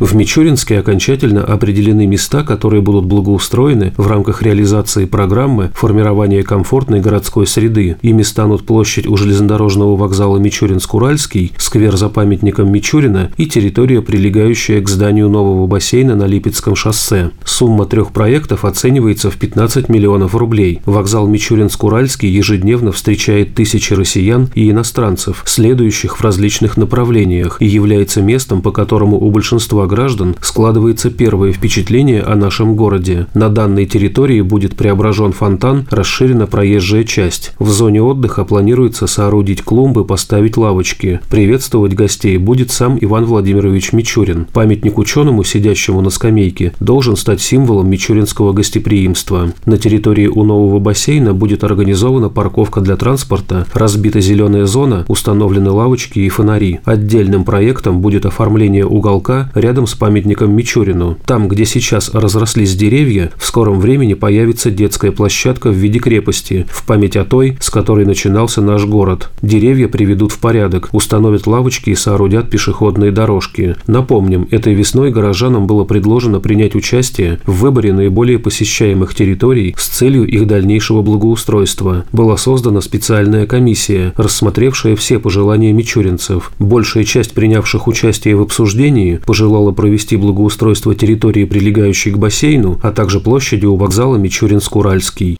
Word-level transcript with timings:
В 0.00 0.12
Мичуринске 0.16 0.80
окончательно 0.80 1.44
определены 1.44 2.04
места, 2.08 2.42
которые 2.42 2.82
будут 2.82 3.04
благоустроены 3.04 3.92
в 3.96 4.08
рамках 4.08 4.42
реализации 4.42 5.04
программы 5.04 5.70
формирования 5.72 6.42
комфортной 6.42 6.98
городской 6.98 7.46
среды. 7.46 7.96
Ими 8.02 8.22
станут 8.22 8.66
площадь 8.66 9.06
у 9.06 9.16
железнодорожного 9.16 9.94
вокзала 9.94 10.38
Мичуринск-Уральский, 10.38 11.52
сквер 11.58 11.96
за 11.96 12.08
памятником 12.08 12.72
Мичурина 12.72 13.30
и 13.36 13.46
территория, 13.46 14.02
прилегающая 14.02 14.82
к 14.82 14.88
зданию 14.88 15.28
нового 15.28 15.68
бассейна 15.68 16.16
на 16.16 16.24
Липецком 16.24 16.74
шоссе. 16.74 17.30
Сумма 17.44 17.86
трех 17.86 18.10
проектов 18.10 18.64
оценивается 18.64 19.30
в 19.30 19.36
15 19.36 19.88
миллионов 19.88 20.34
рублей. 20.34 20.80
Вокзал 20.86 21.28
Мичуринск-Уральский 21.28 22.28
ежедневно 22.28 22.90
встречает 22.90 23.54
тысячи 23.54 23.94
россиян 23.94 24.48
и 24.56 24.72
иностранцев, 24.72 25.44
следующих 25.46 26.18
в 26.18 26.20
различных 26.20 26.76
направлениях, 26.76 27.58
и 27.60 27.66
является 27.66 28.22
местом, 28.22 28.60
по 28.60 28.72
которому 28.72 29.20
у 29.20 29.30
большинства 29.30 29.83
граждан 29.86 30.36
складывается 30.40 31.10
первое 31.10 31.52
впечатление 31.52 32.22
о 32.22 32.36
нашем 32.36 32.76
городе. 32.76 33.26
На 33.34 33.48
данной 33.48 33.86
территории 33.86 34.40
будет 34.40 34.76
преображен 34.76 35.32
фонтан, 35.32 35.86
расширена 35.90 36.46
проезжая 36.46 37.04
часть. 37.04 37.52
В 37.58 37.68
зоне 37.70 38.02
отдыха 38.02 38.44
планируется 38.44 39.06
соорудить 39.06 39.62
клумбы, 39.62 40.04
поставить 40.04 40.56
лавочки. 40.56 41.20
Приветствовать 41.30 41.94
гостей 41.94 42.38
будет 42.38 42.70
сам 42.70 42.98
Иван 43.00 43.24
Владимирович 43.24 43.92
Мичурин. 43.92 44.46
Памятник 44.52 44.98
ученому, 44.98 45.44
сидящему 45.44 46.00
на 46.00 46.10
скамейке, 46.10 46.72
должен 46.80 47.16
стать 47.16 47.40
символом 47.40 47.90
мичуринского 47.90 48.52
гостеприимства. 48.52 49.52
На 49.66 49.78
территории 49.78 50.26
у 50.26 50.44
нового 50.44 50.78
бассейна 50.78 51.34
будет 51.34 51.64
организована 51.64 52.28
парковка 52.28 52.80
для 52.80 52.96
транспорта, 52.96 53.66
разбита 53.74 54.20
зеленая 54.20 54.66
зона, 54.66 55.04
установлены 55.08 55.70
лавочки 55.70 56.20
и 56.20 56.28
фонари. 56.28 56.80
Отдельным 56.84 57.44
проектом 57.44 58.00
будет 58.00 58.26
оформление 58.26 58.86
уголка 58.86 59.50
рядом 59.54 59.73
рядом 59.74 59.88
с 59.88 59.94
памятником 59.94 60.52
Мичурину. 60.52 61.18
Там, 61.26 61.48
где 61.48 61.64
сейчас 61.64 62.14
разрослись 62.14 62.76
деревья, 62.76 63.32
в 63.36 63.44
скором 63.44 63.80
времени 63.80 64.14
появится 64.14 64.70
детская 64.70 65.10
площадка 65.10 65.70
в 65.70 65.74
виде 65.74 65.98
крепости, 65.98 66.64
в 66.70 66.86
память 66.86 67.16
о 67.16 67.24
той, 67.24 67.58
с 67.58 67.70
которой 67.70 68.06
начинался 68.06 68.62
наш 68.62 68.84
город. 68.84 69.30
Деревья 69.42 69.88
приведут 69.88 70.30
в 70.30 70.38
порядок, 70.38 70.90
установят 70.92 71.48
лавочки 71.48 71.90
и 71.90 71.96
соорудят 71.96 72.50
пешеходные 72.50 73.10
дорожки. 73.10 73.74
Напомним, 73.88 74.46
этой 74.52 74.74
весной 74.74 75.10
горожанам 75.10 75.66
было 75.66 75.82
предложено 75.82 76.38
принять 76.38 76.76
участие 76.76 77.40
в 77.44 77.54
выборе 77.54 77.92
наиболее 77.92 78.38
посещаемых 78.38 79.12
территорий 79.12 79.74
с 79.76 79.88
целью 79.88 80.24
их 80.24 80.46
дальнейшего 80.46 81.02
благоустройства. 81.02 82.04
Была 82.12 82.36
создана 82.36 82.80
специальная 82.80 83.48
комиссия, 83.48 84.12
рассмотревшая 84.16 84.94
все 84.94 85.18
пожелания 85.18 85.72
мичуринцев. 85.72 86.52
Большая 86.60 87.02
часть 87.02 87.34
принявших 87.34 87.88
участие 87.88 88.36
в 88.36 88.42
обсуждении 88.42 89.16
пожелала 89.26 89.63
планировала 89.64 89.72
провести 89.72 90.16
благоустройство 90.16 90.94
территории, 90.94 91.44
прилегающей 91.44 92.12
к 92.12 92.18
бассейну, 92.18 92.78
а 92.82 92.92
также 92.92 93.20
площади 93.20 93.66
у 93.66 93.76
вокзала 93.76 94.16
Мичуринск-Уральский. 94.16 95.36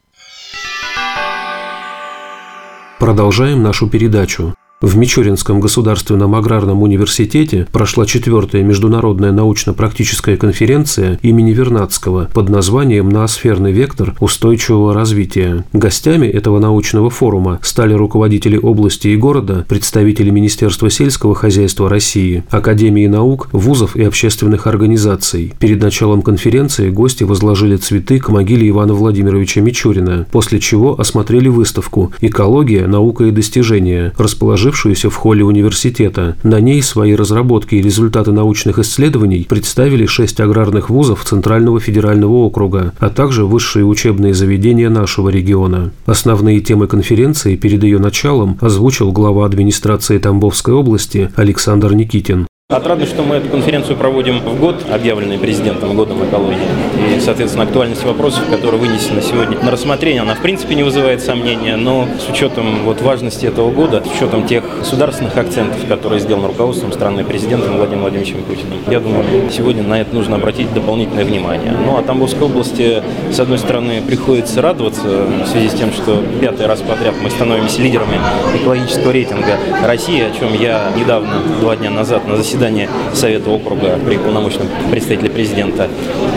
Продолжаем 2.98 3.62
нашу 3.62 3.88
передачу. 3.88 4.54
В 4.84 4.98
Мичуринском 4.98 5.60
государственном 5.60 6.34
аграрном 6.34 6.82
университете 6.82 7.66
прошла 7.72 8.04
четвертая 8.04 8.62
международная 8.62 9.32
научно-практическая 9.32 10.36
конференция 10.36 11.18
имени 11.22 11.52
Вернадского 11.52 12.28
под 12.34 12.50
названием 12.50 13.08
«Ноосферный 13.08 13.72
вектор 13.72 14.14
устойчивого 14.20 14.92
развития». 14.92 15.64
Гостями 15.72 16.26
этого 16.26 16.58
научного 16.58 17.08
форума 17.08 17.60
стали 17.62 17.94
руководители 17.94 18.58
области 18.58 19.08
и 19.08 19.16
города, 19.16 19.64
представители 19.66 20.28
Министерства 20.28 20.90
сельского 20.90 21.34
хозяйства 21.34 21.88
России, 21.88 22.44
Академии 22.50 23.06
наук, 23.06 23.48
вузов 23.52 23.96
и 23.96 24.02
общественных 24.02 24.66
организаций. 24.66 25.54
Перед 25.60 25.80
началом 25.80 26.20
конференции 26.20 26.90
гости 26.90 27.24
возложили 27.24 27.76
цветы 27.76 28.18
к 28.18 28.28
могиле 28.28 28.68
Ивана 28.68 28.92
Владимировича 28.92 29.62
Мичурина, 29.62 30.26
после 30.30 30.60
чего 30.60 31.00
осмотрели 31.00 31.48
выставку 31.48 32.12
«Экология, 32.20 32.86
наука 32.86 33.24
и 33.24 33.30
достижения», 33.30 34.12
расположив 34.18 34.73
расположившуюся 34.74 35.10
в 35.10 35.14
холле 35.14 35.44
университета. 35.44 36.36
На 36.42 36.60
ней 36.60 36.82
свои 36.82 37.14
разработки 37.14 37.76
и 37.76 37.82
результаты 37.82 38.32
научных 38.32 38.78
исследований 38.78 39.46
представили 39.48 40.06
шесть 40.06 40.40
аграрных 40.40 40.90
вузов 40.90 41.24
Центрального 41.24 41.80
федерального 41.80 42.32
округа, 42.32 42.92
а 42.98 43.08
также 43.08 43.44
высшие 43.44 43.84
учебные 43.84 44.34
заведения 44.34 44.90
нашего 44.90 45.28
региона. 45.30 45.92
Основные 46.06 46.60
темы 46.60 46.86
конференции 46.86 47.56
перед 47.56 47.84
ее 47.84 47.98
началом 47.98 48.58
озвучил 48.60 49.12
глава 49.12 49.46
администрации 49.46 50.18
Тамбовской 50.18 50.74
области 50.74 51.30
Александр 51.36 51.94
Никитин. 51.94 52.46
Отрадно, 52.70 53.04
что 53.04 53.22
мы 53.22 53.36
эту 53.36 53.50
конференцию 53.50 53.98
проводим 53.98 54.38
в 54.38 54.58
год, 54.58 54.86
объявленный 54.90 55.36
президентом 55.36 55.94
годом 55.94 56.24
экологии. 56.26 56.66
И, 57.14 57.20
соответственно, 57.20 57.64
актуальность 57.64 58.02
вопросов, 58.04 58.48
которые 58.48 58.80
вынесены 58.80 59.20
сегодня 59.20 59.58
на 59.62 59.70
рассмотрение, 59.70 60.22
она 60.22 60.34
в 60.34 60.40
принципе 60.40 60.74
не 60.74 60.82
вызывает 60.82 61.20
сомнения, 61.22 61.76
но 61.76 62.08
с 62.18 62.26
учетом 62.32 62.84
вот 62.84 63.02
важности 63.02 63.44
этого 63.44 63.70
года, 63.70 64.02
с 64.02 64.16
учетом 64.16 64.46
тех 64.46 64.64
государственных 64.78 65.36
акцентов, 65.36 65.86
которые 65.86 66.20
сделаны 66.20 66.46
руководством 66.46 66.90
страны 66.90 67.22
президентом 67.22 67.76
Владимиром 67.76 68.00
Владимировичем 68.00 68.42
Путиным, 68.44 68.78
я 68.88 68.98
думаю, 68.98 69.50
сегодня 69.50 69.82
на 69.82 70.00
это 70.00 70.14
нужно 70.14 70.36
обратить 70.36 70.72
дополнительное 70.72 71.26
внимание. 71.26 71.72
Ну 71.84 71.98
а 71.98 72.02
Тамбовской 72.02 72.46
области, 72.46 73.02
с 73.30 73.38
одной 73.40 73.58
стороны, 73.58 74.00
приходится 74.00 74.62
радоваться 74.62 75.02
в 75.02 75.46
связи 75.48 75.68
с 75.68 75.74
тем, 75.74 75.92
что 75.92 76.24
пятый 76.40 76.64
раз 76.64 76.80
подряд 76.80 77.12
мы 77.22 77.28
становимся 77.28 77.82
лидерами 77.82 78.18
экологического 78.54 79.12
рейтинга 79.12 79.58
России, 79.82 80.22
о 80.22 80.30
чем 80.30 80.58
я 80.58 80.90
недавно, 80.96 81.42
два 81.60 81.76
дня 81.76 81.90
назад 81.90 82.26
на 82.26 82.38
заседании 82.38 82.53
заседании 82.54 82.88
Совета 83.12 83.50
округа 83.50 83.98
при 84.06 84.16
полномочном 84.16 84.68
представителе 84.90 85.30
президента 85.30 85.88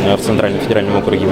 э, 0.06 0.16
в 0.16 0.22
Центральном 0.22 0.60
федеральном 0.62 0.98
округе 0.98 1.28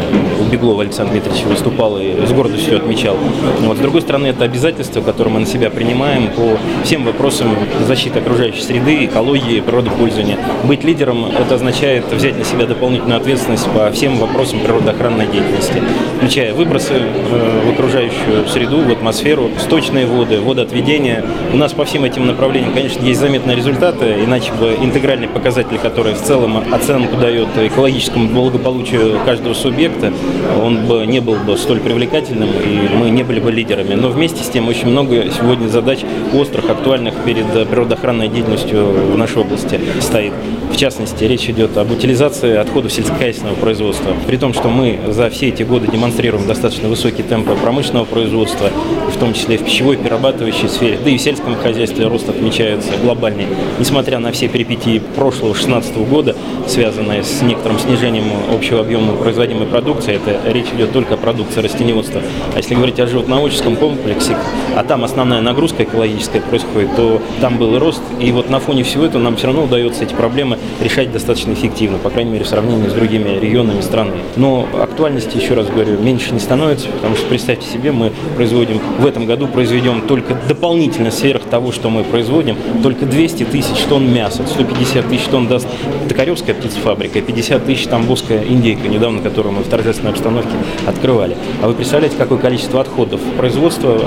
Беглова 0.51 0.83
Александра 0.83 1.13
Дмитриевича 1.13 1.47
выступал 1.47 1.97
и 1.97 2.25
с 2.25 2.31
гордостью 2.31 2.77
отмечал. 2.77 3.17
Вот, 3.61 3.77
с 3.77 3.79
другой 3.79 4.01
стороны, 4.01 4.27
это 4.27 4.43
обязательство, 4.43 5.01
которое 5.01 5.31
мы 5.31 5.39
на 5.39 5.45
себя 5.47 5.71
принимаем 5.71 6.29
по 6.29 6.57
всем 6.83 7.03
вопросам 7.03 7.55
защиты 7.87 8.19
окружающей 8.19 8.61
среды, 8.61 9.05
экологии, 9.05 9.59
природопользования. 9.59 10.37
Быть 10.63 10.83
лидером– 10.83 11.25
это 11.39 11.55
означает 11.55 12.05
взять 12.11 12.37
на 12.37 12.43
себя 12.43 12.67
дополнительную 12.67 13.19
ответственность 13.19 13.67
по 13.71 13.89
всем 13.91 14.17
вопросам 14.19 14.59
природоохранной 14.59 15.25
деятельности, 15.27 15.81
включая 16.17 16.53
выбросы 16.53 16.93
э, 16.93 17.61
в 17.65 17.73
окружающую 17.73 18.47
среду, 18.47 18.81
в 18.81 18.91
атмосферу, 18.91 19.49
сточные 19.59 20.05
воды, 20.05 20.39
водоотведение. 20.39 21.23
У 21.53 21.57
нас 21.57 21.73
по 21.73 21.85
всем 21.85 22.03
этим 22.03 22.27
направлениям, 22.27 22.73
конечно, 22.73 23.03
есть 23.03 23.19
заметные 23.19 23.55
результаты, 23.55 24.23
иначе 24.23 24.51
бы 24.53 24.74
интегральный 24.81 25.27
показатель, 25.27 25.77
который 25.77 26.13
в 26.13 26.21
целом 26.21 26.73
оценку 26.73 27.17
дает 27.17 27.49
экологическому 27.57 28.27
благополучию 28.29 29.19
каждого 29.25 29.53
субъекта, 29.53 30.13
он 30.61 30.85
бы 30.85 31.05
не 31.05 31.19
был 31.19 31.35
бы 31.35 31.57
столь 31.57 31.79
привлекательным, 31.79 32.49
и 32.49 32.89
мы 32.95 33.09
не 33.09 33.23
были 33.23 33.39
бы 33.39 33.51
лидерами. 33.51 33.95
Но 33.95 34.09
вместе 34.09 34.43
с 34.43 34.47
тем 34.47 34.67
очень 34.67 34.87
много 34.87 35.25
сегодня 35.31 35.67
задач 35.67 35.99
острых, 36.33 36.69
актуальных 36.69 37.15
перед 37.25 37.45
природоохранной 37.69 38.27
деятельностью 38.27 38.85
в 38.85 39.17
нашей 39.17 39.41
области 39.41 39.79
стоит. 39.99 40.33
В 40.71 40.77
частности, 40.77 41.23
речь 41.23 41.49
идет 41.49 41.77
об 41.77 41.91
утилизации 41.91 42.57
отходов 42.57 42.91
сельскохозяйственного 42.91 43.55
производства. 43.55 44.13
При 44.27 44.35
том, 44.35 44.53
что 44.53 44.67
мы 44.67 44.99
за 45.07 45.29
все 45.29 45.47
эти 45.47 45.63
годы 45.63 45.87
демонстрируем 45.87 46.45
достаточно 46.47 46.89
высокие 46.89 47.23
темпы 47.25 47.55
промышленного 47.55 48.05
производства, 48.05 48.69
в 49.13 49.17
том 49.17 49.33
числе 49.33 49.57
в 49.57 49.63
пищевой 49.63 49.95
перерабатывающей 49.95 50.67
сфере, 50.67 50.99
да 51.01 51.09
и 51.09 51.17
в 51.17 51.21
сельском 51.21 51.55
хозяйстве 51.55 52.07
рост 52.07 52.27
отмечается 52.27 52.91
глобальный. 53.01 53.47
Несмотря 53.79 54.19
на 54.19 54.31
все 54.33 54.49
перипетии 54.49 55.01
прошлого 55.15 55.53
2016 55.53 55.97
года, 56.09 56.35
связанные 56.67 57.23
с 57.23 57.41
некоторым 57.41 57.79
снижением 57.79 58.25
общего 58.53 58.81
объема 58.81 59.13
производимой 59.13 59.67
продукции, 59.67 60.15
это 60.15 60.39
речь 60.51 60.67
идет 60.75 60.91
только 60.91 61.13
о 61.13 61.17
продукции 61.17 61.61
растениеводства. 61.61 62.21
А 62.53 62.57
если 62.57 62.75
говорить 62.75 62.99
о 62.99 63.07
животноводческом 63.07 63.77
комплексе, 63.77 64.35
а 64.75 64.83
там 64.83 65.05
основная 65.05 65.41
нагрузка 65.41 65.83
экологическая 65.83 66.41
происходит, 66.41 66.93
то 66.97 67.21
там 67.39 67.57
был 67.57 67.75
и 67.75 67.79
рост. 67.79 68.01
И 68.19 68.31
вот 68.31 68.49
на 68.49 68.59
фоне 68.59 68.83
всего 68.83 69.05
этого 69.05 69.21
нам 69.21 69.37
все 69.37 69.47
равно 69.47 69.63
удается 69.63 70.03
эти 70.03 70.13
проблемы 70.13 70.57
решать 70.81 71.11
достаточно 71.11 71.53
эффективно, 71.53 71.97
по 71.97 72.09
крайней 72.09 72.31
мере, 72.31 72.45
в 72.45 72.47
сравнении 72.47 72.89
с 72.89 72.93
другими 72.93 73.39
регионами 73.39 73.81
страны. 73.81 74.13
Но 74.35 74.67
актуальности, 74.81 75.37
еще 75.37 75.53
раз 75.53 75.67
говорю, 75.67 75.99
меньше 75.99 76.33
не 76.33 76.39
становится, 76.39 76.87
потому 76.89 77.15
что 77.15 77.27
представьте 77.27 77.67
себе, 77.67 77.91
мы 77.91 78.11
производим, 78.35 78.79
в 78.99 79.05
этом 79.05 79.25
году 79.25 79.47
произведем 79.47 80.01
только 80.01 80.37
дополнительно 80.47 81.11
сверх 81.11 81.43
того, 81.43 81.71
что 81.71 81.89
мы 81.89 82.03
производим, 82.03 82.57
только 82.83 83.05
200 83.05 83.45
тысяч 83.45 83.77
тонн 83.89 84.11
мяса. 84.11 84.43
150 84.47 85.07
тысяч 85.07 85.25
тонн 85.25 85.47
даст 85.47 85.67
Токаревская 86.09 86.55
птицефабрика, 86.55 87.21
50 87.21 87.65
тысяч 87.65 87.87
Тамбовская 87.87 88.43
индейка, 88.43 88.87
недавно 88.87 89.21
которую 89.21 89.53
мы 89.53 89.63
в 89.63 89.67
торжественной 89.67 90.11
обстановке 90.11 90.51
открывали. 90.85 91.35
А 91.61 91.67
вы 91.67 91.73
представляете, 91.73 92.15
какое 92.17 92.37
количество 92.37 92.81
отходов 92.81 93.21
производства 93.37 93.99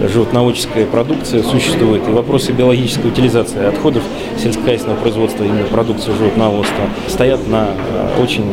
э, 0.00 0.08
животноводческой 0.08 0.86
продукции 0.86 1.42
существует, 1.42 2.06
и 2.08 2.10
вопросы 2.10 2.52
биологической 2.52 3.08
утилизации 3.08 3.64
отходов 3.64 4.02
сельскохозяйственного 4.42 4.98
производства 5.00 5.44
именно 5.44 5.64
продукции 5.64 5.93
продукцию 5.94 6.16
животноводства, 6.16 6.84
стоят 7.08 7.46
на 7.48 7.68
очень 8.20 8.44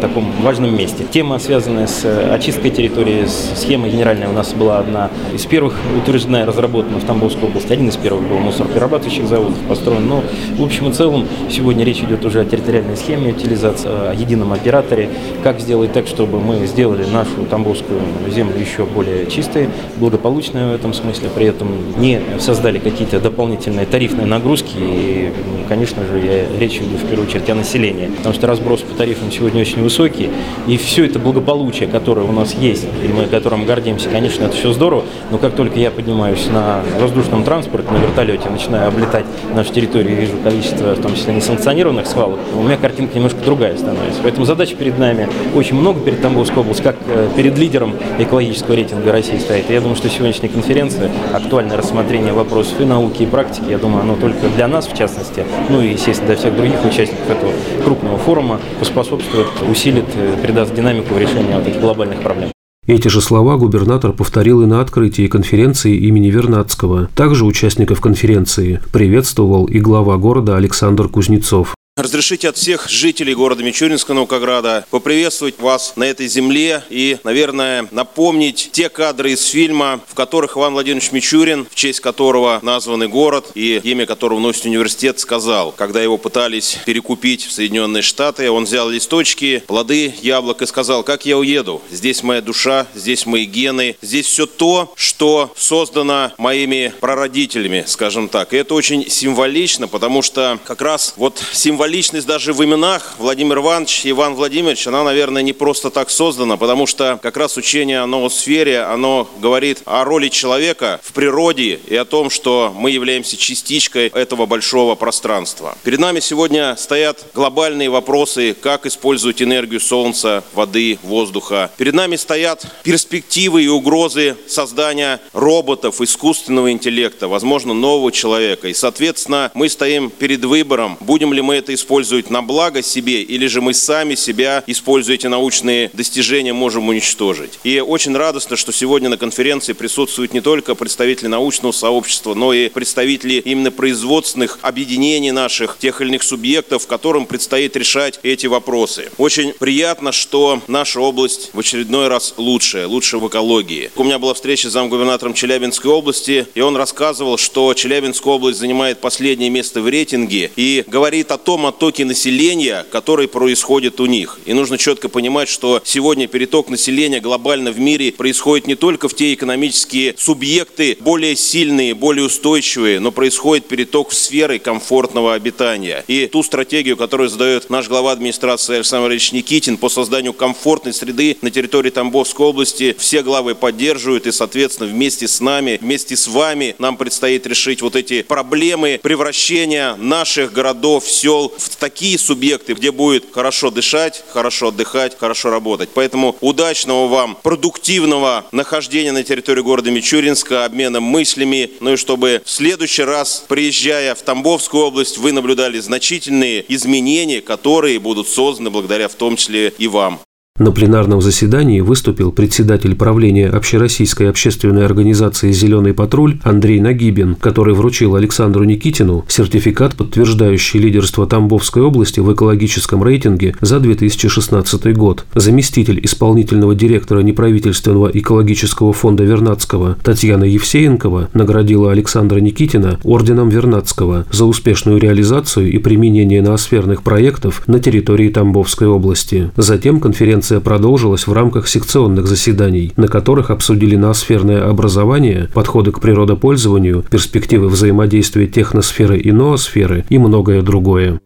таком 0.00 0.30
важном 0.42 0.76
месте. 0.76 1.04
Тема, 1.10 1.38
связанная 1.38 1.86
с 1.86 2.04
очисткой 2.32 2.70
территории, 2.70 3.24
с 3.24 3.60
схемой 3.60 3.90
генеральной 3.90 4.26
у 4.26 4.32
нас 4.32 4.52
была 4.52 4.78
одна 4.78 5.10
из 5.34 5.44
первых 5.46 5.74
утверждена 5.96 6.42
и 6.42 6.44
разработана 6.44 6.98
в 6.98 7.04
Тамбовской 7.04 7.48
области. 7.48 7.72
Один 7.72 7.88
из 7.88 7.96
первых 7.96 8.28
был 8.28 8.38
мусороперерабатывающих 8.38 9.26
заводов 9.26 9.58
построен. 9.68 10.06
Но 10.06 10.22
в 10.56 10.62
общем 10.62 10.88
и 10.88 10.92
целом 10.92 11.26
сегодня 11.50 11.84
речь 11.84 12.00
идет 12.00 12.24
уже 12.24 12.40
о 12.40 12.44
территориальной 12.44 12.96
схеме 12.96 13.32
утилизации, 13.32 13.88
о 13.88 14.14
едином 14.14 14.52
операторе. 14.52 15.08
Как 15.42 15.60
сделать 15.60 15.92
так, 15.92 16.06
чтобы 16.06 16.40
мы 16.40 16.66
сделали 16.66 17.04
нашу 17.06 17.44
Тамбовскую 17.48 18.00
землю 18.28 18.58
еще 18.58 18.84
более 18.84 19.26
чистой, 19.26 19.68
благополучной 19.96 20.72
в 20.72 20.74
этом 20.74 20.92
смысле, 20.92 21.28
при 21.34 21.46
этом 21.46 21.68
не 21.96 22.20
создали 22.38 22.78
какие-то 22.78 23.20
дополнительные 23.20 23.86
тарифные 23.86 24.26
нагрузки. 24.26 24.74
И, 24.76 25.32
конечно 25.68 26.02
же, 26.04 26.18
я 26.18 26.58
речь 26.58 26.80
веду 26.82 26.96
в 26.96 27.08
первую 27.08 27.28
очередь 27.28 27.48
о 27.50 27.54
населении. 27.54 28.06
Потому 28.06 28.34
что 28.34 28.46
разброс 28.46 28.80
по 28.80 28.94
тарифам 28.94 29.30
сегодня 29.30 29.60
очень 29.60 29.82
высокий. 29.82 30.30
И 30.66 30.76
все 30.76 31.06
это 31.06 31.18
благополучие, 31.18 31.88
которое 31.88 32.26
у 32.26 32.32
нас 32.32 32.54
есть, 32.54 32.84
и 33.02 33.08
мы 33.08 33.26
которым 33.26 33.64
гордимся, 33.64 34.08
конечно, 34.08 34.44
это 34.44 34.56
все 34.56 34.72
здорово. 34.72 35.04
Но 35.30 35.38
как 35.38 35.54
только 35.54 35.78
я 35.78 35.90
поднимаюсь 35.90 36.46
на 36.52 36.80
воздушном 37.00 37.44
транспорте, 37.44 37.90
на 37.90 37.98
вертолете, 37.98 38.48
начинаю 38.50 38.88
облетать 38.88 39.24
нашу 39.54 39.72
территорию 39.72 40.16
и 40.16 40.20
вижу 40.20 40.34
количество, 40.42 40.94
в 40.94 41.00
том 41.02 41.14
числе 41.14 41.34
несанкционированных 41.34 42.06
свалок, 42.06 42.38
у 42.56 42.62
меня 42.62 42.76
картинка 42.76 43.16
немножко 43.16 43.38
другая 43.44 43.76
становится. 43.76 44.20
Поэтому 44.22 44.46
задача 44.46 44.74
перед 44.76 44.98
нами 44.98 45.28
очень 45.54 45.76
много 45.76 46.00
перед 46.00 46.20
Тамбовской 46.20 46.58
областью, 46.62 46.84
как 46.84 46.96
э, 47.06 47.28
перед 47.36 47.56
лидером 47.58 47.94
экологического 48.18 48.74
рейтинга 48.74 49.12
России 49.12 49.38
стоит. 49.38 49.70
И 49.70 49.72
я 49.72 49.80
думаю, 49.80 49.96
что 49.96 50.08
сегодняшняя 50.08 50.48
конференция, 50.48 51.10
актуальное 51.32 51.76
рассмотрение 51.76 52.32
вопросов 52.32 52.80
и 52.80 52.84
науки, 52.84 53.22
и 53.22 53.26
практики, 53.26 53.70
я 53.70 53.78
думаю, 53.78 54.02
оно 54.02 54.16
только 54.16 54.48
для 54.56 54.68
нас, 54.68 54.86
в 54.86 54.96
частности, 54.96 55.44
ну 55.68 55.80
и, 55.80 55.92
естественно, 55.92 56.28
для 56.28 56.36
всех 56.36 56.54
других 56.56 56.71
участников 56.84 57.30
этого 57.30 57.52
крупного 57.84 58.18
форума 58.18 58.60
поспособствует, 58.78 59.48
усилит, 59.68 60.06
э, 60.14 60.36
придаст 60.42 60.74
динамику 60.74 61.14
в 61.14 61.18
решении 61.18 61.54
вот 61.54 61.66
этих 61.66 61.80
глобальных 61.80 62.20
проблем. 62.20 62.50
Эти 62.86 63.06
же 63.06 63.20
слова 63.20 63.56
губернатор 63.58 64.12
повторил 64.12 64.62
и 64.62 64.66
на 64.66 64.80
открытии 64.80 65.28
конференции 65.28 65.96
имени 65.96 66.30
Вернадского. 66.30 67.08
Также 67.14 67.44
участников 67.44 68.00
конференции 68.00 68.80
приветствовал 68.92 69.66
и 69.66 69.78
глава 69.78 70.16
города 70.16 70.56
Александр 70.56 71.08
Кузнецов. 71.08 71.76
Разрешите 71.94 72.48
от 72.48 72.56
всех 72.56 72.88
жителей 72.88 73.34
города 73.34 73.62
Мичуринска 73.62 74.14
Наукограда 74.14 74.86
поприветствовать 74.88 75.58
вас 75.58 75.92
на 75.96 76.04
этой 76.04 76.26
земле 76.26 76.82
и, 76.88 77.18
наверное, 77.22 77.86
напомнить 77.90 78.70
те 78.72 78.88
кадры 78.88 79.32
из 79.32 79.44
фильма, 79.44 80.00
в 80.08 80.14
которых 80.14 80.56
Иван 80.56 80.72
Владимирович 80.72 81.12
Мичурин, 81.12 81.66
в 81.70 81.74
честь 81.74 82.00
которого 82.00 82.60
названный 82.62 83.08
город 83.08 83.50
и 83.54 83.78
имя 83.84 84.06
которого 84.06 84.38
носит 84.38 84.64
университет, 84.64 85.20
сказал, 85.20 85.70
когда 85.70 86.02
его 86.02 86.16
пытались 86.16 86.78
перекупить 86.86 87.44
в 87.44 87.52
Соединенные 87.52 88.02
Штаты, 88.02 88.50
он 88.50 88.64
взял 88.64 88.88
листочки, 88.88 89.62
плоды, 89.66 90.14
яблок 90.22 90.62
и 90.62 90.66
сказал, 90.66 91.02
как 91.02 91.26
я 91.26 91.36
уеду? 91.36 91.82
Здесь 91.90 92.22
моя 92.22 92.40
душа, 92.40 92.86
здесь 92.94 93.26
мои 93.26 93.44
гены, 93.44 93.96
здесь 94.00 94.24
все 94.24 94.46
то, 94.46 94.94
что 94.96 95.52
создано 95.58 96.32
моими 96.38 96.94
прародителями, 97.00 97.84
скажем 97.86 98.30
так. 98.30 98.54
И 98.54 98.56
это 98.56 98.72
очень 98.72 99.10
символично, 99.10 99.88
потому 99.88 100.22
что 100.22 100.58
как 100.64 100.80
раз 100.80 101.12
вот 101.18 101.42
символ 101.52 101.81
символичность 101.82 102.28
даже 102.28 102.52
в 102.52 102.64
именах 102.64 103.16
Владимир 103.18 103.58
Иванович 103.58 104.02
Иван 104.04 104.36
Владимирович, 104.36 104.86
она, 104.86 105.02
наверное, 105.02 105.42
не 105.42 105.52
просто 105.52 105.90
так 105.90 106.10
создана, 106.10 106.56
потому 106.56 106.86
что 106.86 107.18
как 107.20 107.36
раз 107.36 107.56
учение 107.56 107.98
о 108.02 108.06
ноосфере, 108.06 108.82
оно 108.82 109.28
говорит 109.40 109.82
о 109.84 110.04
роли 110.04 110.28
человека 110.28 111.00
в 111.02 111.12
природе 111.12 111.80
и 111.88 111.96
о 111.96 112.04
том, 112.04 112.30
что 112.30 112.72
мы 112.72 112.92
являемся 112.92 113.36
частичкой 113.36 114.06
этого 114.14 114.46
большого 114.46 114.94
пространства. 114.94 115.76
Перед 115.82 115.98
нами 115.98 116.20
сегодня 116.20 116.76
стоят 116.78 117.24
глобальные 117.34 117.90
вопросы, 117.90 118.54
как 118.54 118.86
использовать 118.86 119.42
энергию 119.42 119.80
солнца, 119.80 120.44
воды, 120.54 121.00
воздуха. 121.02 121.68
Перед 121.78 121.94
нами 121.94 122.14
стоят 122.14 122.64
перспективы 122.84 123.64
и 123.64 123.68
угрозы 123.68 124.36
создания 124.46 125.20
роботов, 125.32 126.00
искусственного 126.00 126.70
интеллекта, 126.70 127.26
возможно, 127.26 127.74
нового 127.74 128.12
человека. 128.12 128.68
И, 128.68 128.72
соответственно, 128.72 129.50
мы 129.54 129.68
стоим 129.68 130.10
перед 130.10 130.44
выбором, 130.44 130.96
будем 131.00 131.32
ли 131.32 131.42
мы 131.42 131.56
это 131.56 131.71
использовать 131.74 132.30
на 132.30 132.42
благо 132.42 132.82
себе, 132.82 133.22
или 133.22 133.46
же 133.46 133.60
мы 133.60 133.74
сами 133.74 134.14
себя, 134.14 134.62
используя 134.66 135.16
эти 135.16 135.26
научные 135.26 135.90
достижения, 135.92 136.52
можем 136.52 136.88
уничтожить. 136.88 137.58
И 137.64 137.80
очень 137.80 138.16
радостно, 138.16 138.56
что 138.56 138.72
сегодня 138.72 139.08
на 139.08 139.16
конференции 139.16 139.72
присутствуют 139.72 140.32
не 140.32 140.40
только 140.40 140.74
представители 140.74 141.28
научного 141.28 141.72
сообщества, 141.72 142.34
но 142.34 142.52
и 142.52 142.68
представители 142.68 143.34
именно 143.34 143.70
производственных 143.70 144.58
объединений 144.62 145.32
наших, 145.32 145.76
тех 145.78 146.00
или 146.00 146.08
иных 146.08 146.22
субъектов, 146.22 146.86
которым 146.86 147.26
предстоит 147.26 147.76
решать 147.76 148.20
эти 148.22 148.46
вопросы. 148.46 149.10
Очень 149.18 149.52
приятно, 149.52 150.12
что 150.12 150.60
наша 150.68 151.00
область 151.00 151.50
в 151.52 151.58
очередной 151.58 152.08
раз 152.08 152.34
лучшая, 152.36 152.86
лучше 152.86 153.18
в 153.18 153.28
экологии. 153.28 153.90
У 153.96 154.04
меня 154.04 154.18
была 154.18 154.34
встреча 154.34 154.68
с 154.68 154.72
замгубернатором 154.72 155.34
Челябинской 155.34 155.90
области, 155.90 156.46
и 156.54 156.60
он 156.60 156.76
рассказывал, 156.76 157.38
что 157.38 157.72
Челябинская 157.74 158.34
область 158.34 158.58
занимает 158.58 159.00
последнее 159.00 159.50
место 159.50 159.80
в 159.80 159.88
рейтинге 159.88 160.50
и 160.56 160.84
говорит 160.86 161.30
о 161.30 161.38
том, 161.38 161.61
оттоке 161.66 162.04
населения, 162.04 162.84
который 162.90 163.28
происходит 163.28 164.00
у 164.00 164.06
них. 164.06 164.38
И 164.46 164.52
нужно 164.52 164.78
четко 164.78 165.08
понимать, 165.08 165.48
что 165.48 165.80
сегодня 165.84 166.26
переток 166.26 166.68
населения 166.68 167.20
глобально 167.20 167.72
в 167.72 167.78
мире 167.78 168.12
происходит 168.12 168.66
не 168.66 168.74
только 168.74 169.08
в 169.08 169.14
те 169.14 169.34
экономические 169.34 170.14
субъекты 170.18 170.96
более 171.00 171.36
сильные, 171.36 171.94
более 171.94 172.26
устойчивые, 172.26 173.00
но 173.00 173.12
происходит 173.12 173.66
переток 173.66 174.10
в 174.10 174.14
сферы 174.14 174.58
комфортного 174.58 175.34
обитания. 175.34 176.04
И 176.08 176.26
ту 176.26 176.42
стратегию, 176.42 176.96
которую 176.96 177.28
задает 177.28 177.70
наш 177.70 177.88
глава 177.88 178.12
администрации 178.12 178.76
Александр 178.76 179.10
Ильич 179.10 179.32
Никитин 179.32 179.76
по 179.76 179.88
созданию 179.88 180.32
комфортной 180.32 180.94
среды 180.94 181.36
на 181.42 181.50
территории 181.50 181.90
Тамбовской 181.90 182.46
области, 182.46 182.96
все 182.98 183.22
главы 183.22 183.54
поддерживают 183.54 184.26
и, 184.26 184.32
соответственно, 184.32 184.88
вместе 184.88 185.28
с 185.28 185.40
нами, 185.40 185.78
вместе 185.80 186.16
с 186.16 186.26
вами 186.26 186.74
нам 186.78 186.96
предстоит 186.96 187.46
решить 187.46 187.82
вот 187.82 187.96
эти 187.96 188.22
проблемы 188.22 189.00
превращения 189.02 189.94
наших 189.96 190.52
городов, 190.52 191.08
сел 191.08 191.51
в 191.58 191.76
такие 191.76 192.18
субъекты, 192.18 192.74
где 192.74 192.90
будет 192.90 193.32
хорошо 193.32 193.70
дышать, 193.70 194.24
хорошо 194.32 194.68
отдыхать, 194.68 195.16
хорошо 195.18 195.50
работать. 195.50 195.90
Поэтому 195.94 196.36
удачного 196.40 197.08
вам, 197.08 197.38
продуктивного 197.42 198.46
нахождения 198.52 199.12
на 199.12 199.22
территории 199.22 199.62
города 199.62 199.90
Мичуринска, 199.90 200.64
обмена 200.64 201.00
мыслями, 201.00 201.72
ну 201.80 201.94
и 201.94 201.96
чтобы 201.96 202.42
в 202.44 202.50
следующий 202.50 203.04
раз, 203.04 203.44
приезжая 203.48 204.14
в 204.14 204.22
Тамбовскую 204.22 204.84
область, 204.84 205.18
вы 205.18 205.32
наблюдали 205.32 205.78
значительные 205.78 206.64
изменения, 206.68 207.40
которые 207.40 207.98
будут 207.98 208.28
созданы 208.28 208.70
благодаря 208.70 209.08
в 209.08 209.14
том 209.14 209.36
числе 209.36 209.72
и 209.78 209.88
вам. 209.88 210.20
На 210.62 210.70
пленарном 210.70 211.20
заседании 211.20 211.80
выступил 211.80 212.30
председатель 212.30 212.94
правления 212.94 213.48
Общероссийской 213.48 214.30
общественной 214.30 214.84
организации 214.84 215.50
«Зеленый 215.50 215.92
патруль» 215.92 216.38
Андрей 216.44 216.78
Нагибин, 216.78 217.34
который 217.34 217.74
вручил 217.74 218.14
Александру 218.14 218.62
Никитину 218.62 219.24
сертификат, 219.26 219.96
подтверждающий 219.96 220.78
лидерство 220.78 221.26
Тамбовской 221.26 221.82
области 221.82 222.20
в 222.20 222.32
экологическом 222.32 223.02
рейтинге 223.02 223.56
за 223.60 223.80
2016 223.80 224.96
год. 224.96 225.24
Заместитель 225.34 225.98
исполнительного 226.04 226.76
директора 226.76 227.22
неправительственного 227.22 228.10
экологического 228.12 228.92
фонда 228.92 229.24
Вернадского 229.24 229.96
Татьяна 230.04 230.44
Евсеенкова 230.44 231.30
наградила 231.32 231.90
Александра 231.90 232.38
Никитина 232.38 233.00
орденом 233.02 233.48
Вернадского 233.48 234.26
за 234.30 234.44
успешную 234.44 235.00
реализацию 235.00 235.72
и 235.72 235.78
применение 235.78 236.40
ноосферных 236.40 237.02
проектов 237.02 237.66
на 237.66 237.80
территории 237.80 238.28
Тамбовской 238.28 238.86
области. 238.86 239.50
Затем 239.56 239.98
конференция 239.98 240.41
Конференция 240.42 240.60
продолжилась 240.60 241.28
в 241.28 241.32
рамках 241.32 241.68
секционных 241.68 242.26
заседаний, 242.26 242.92
на 242.96 243.06
которых 243.06 243.52
обсудили 243.52 243.94
ноосферное 243.94 244.68
образование, 244.68 245.48
подходы 245.54 245.92
к 245.92 246.00
природопользованию, 246.00 247.04
перспективы 247.08 247.68
взаимодействия 247.68 248.48
техносферы 248.48 249.20
и 249.20 249.30
ноосферы 249.30 250.04
и 250.08 250.18
многое 250.18 250.62
другое. 250.62 251.20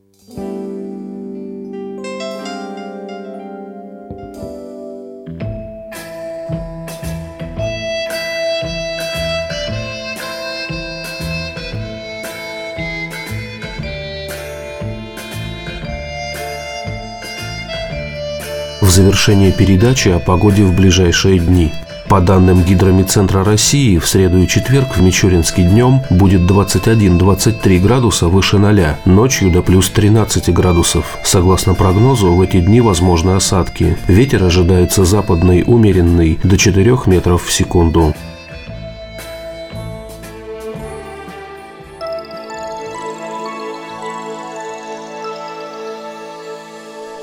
Завершение 18.97 19.53
передачи 19.53 20.09
о 20.09 20.19
погоде 20.19 20.65
в 20.65 20.75
ближайшие 20.75 21.39
дни. 21.39 21.71
По 22.09 22.21
данным 22.21 22.63
Гидромедцентра 22.63 23.45
России, 23.45 23.99
в 23.99 24.09
среду 24.09 24.39
и 24.39 24.49
четверг 24.49 24.97
в 24.97 25.03
Мичуринске 25.03 25.65
днем 25.65 26.01
будет 26.09 26.43
21-23 26.43 27.79
градуса 27.79 28.29
выше 28.29 28.59
0, 28.59 28.97
ночью 29.05 29.51
до 29.51 29.61
плюс 29.61 29.91
13 29.91 30.51
градусов. 30.55 31.19
Согласно 31.25 31.75
прогнозу, 31.75 32.33
в 32.33 32.41
эти 32.41 32.61
дни 32.61 32.81
возможны 32.81 33.33
осадки. 33.33 33.99
Ветер 34.09 34.45
ожидается 34.45 35.05
западный 35.05 35.63
умеренный 35.67 36.39
до 36.43 36.57
4 36.57 36.97
метров 37.07 37.45
в 37.45 37.53
секунду. 37.53 38.15